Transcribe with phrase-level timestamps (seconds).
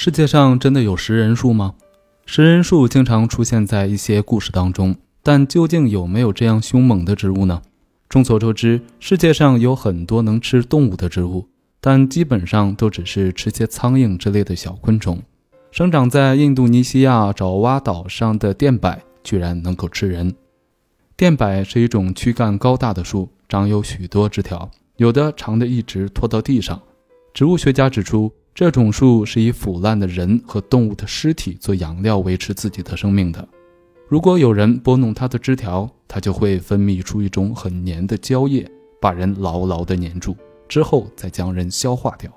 [0.00, 1.74] 世界上真的有食人树吗？
[2.24, 7.60] 食人树经常出现在一些故事当中，但究竟有没有这样凶猛的植物呢？
[8.08, 11.48] 众所周知，世界上有很多能吃动物的植物，
[11.80, 15.20] 但基本上都只是吃些苍蝇之类的小昆虫。
[15.72, 20.32] 生长在印度尼西亚爪哇岛上的电柏居然能够吃人。
[21.16, 26.80] 电柏是一种躯干高大的树，长有许多枝条，有的长的一直拖到地上。
[27.34, 28.32] 植物学家指出。
[28.58, 33.46] 这种树是以腐烂的人和动物的尸体做养料维持自己的生命的。
[34.08, 38.68] 如果有人拨弄它的枝条，它就会分泌出一种很黏的胶液，
[39.00, 40.34] 把人牢牢地粘住，
[40.68, 42.28] 之后再将人消化掉。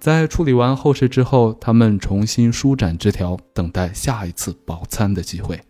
[0.00, 5.60] 在处理完后事之后，他们重新舒展枝条，等待下一次饱餐的机会。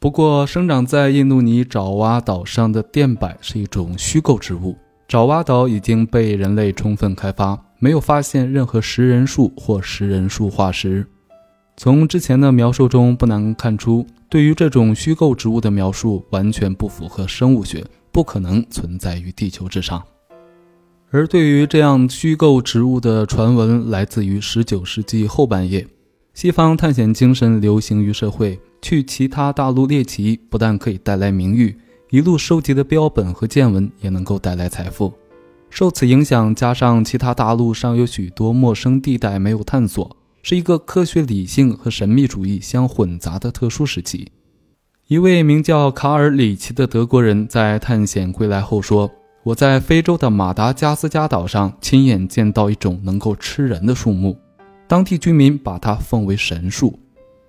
[0.00, 4.76] 不过，生长在印度尼爪哇岛上的电柏是一种虚构植物。
[5.06, 7.56] 爪哇岛已经被人类充分开发。
[7.80, 11.06] 没有发现任何食人树或食人树化石。
[11.76, 17.82] 从之前的描述中不难看出，对于这种虚构植物的描述完全不符合生物学，
[18.12, 20.02] 不可能存在于地球之上。
[21.10, 25.86] 而对于这样虚构植物的传闻，来自于19世纪后半叶，
[26.34, 31.74] 西方探险精神流行于社会，去其他大陆猎奇不但可以带来名誉，
[32.10, 35.12] 一路收集的标本和见闻也能够带来财富。
[35.70, 44.32] 受此影响，加上其他大陆上有许多陌生地带没有探索，是一个科学理性和神秘主义相混杂的特殊时期。
[45.06, 49.10] 一位名叫卡尔里奇的德国人在探险归来后说
[49.42, 54.36] ：“我在非洲的马达加斯加岛上亲眼见到一种能够吃人的树木，
[54.86, 56.98] 当地居民把它奉为神树。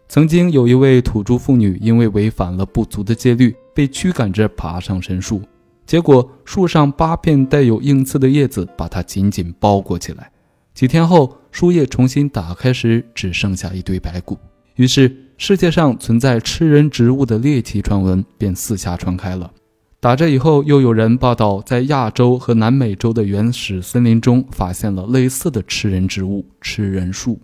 [0.08, 5.42] 曾经有一位土著妇女因为违反了部族的戒律，被驱赶着爬上神树。”
[5.86, 10.32] 结果，树上八片带有硬刺的叶子把它紧紧包裹起来。
[10.74, 14.38] 几天后，树叶重新打开时，只剩下一堆白骨。
[14.76, 19.52] 于是，世界上存在吃人植物的猎奇传闻便四下传开了。
[20.00, 27.40] 打这以后，又有人报道，在亚洲和南美洲的原始森林中发现了类似的吃人植物——吃人树。